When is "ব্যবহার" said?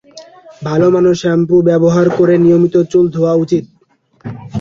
1.69-2.07